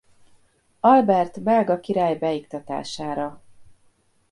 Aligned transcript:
Albert 0.79 1.41
belga 1.43 1.79
király 1.79 2.17
beiktatására. 2.17 3.41